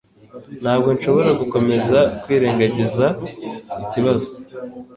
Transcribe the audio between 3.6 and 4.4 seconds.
ikibazo